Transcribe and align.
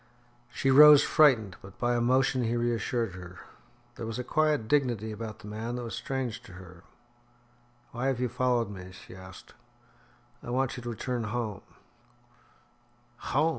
She 0.49 0.71
rose 0.71 1.03
frightened, 1.03 1.57
but 1.61 1.77
by 1.77 1.93
a 1.95 2.01
motion 2.01 2.43
he 2.45 2.55
reassured 2.57 3.13
her. 3.13 3.37
There 3.97 4.07
was 4.07 4.17
a 4.17 4.23
quiet 4.23 4.67
dignity 4.67 5.11
about 5.11 5.37
the 5.37 5.47
man 5.47 5.75
that 5.75 5.83
was 5.83 5.93
strange 5.93 6.41
to 6.41 6.53
her. 6.53 6.83
"Why 7.91 8.07
have 8.07 8.19
you 8.19 8.27
followed 8.27 8.71
me?" 8.71 8.93
she 8.93 9.15
asked. 9.15 9.53
"I 10.41 10.49
want 10.49 10.75
you 10.75 10.81
to 10.81 10.89
return 10.89 11.25
home." 11.25 11.61
"Home!" 13.17 13.49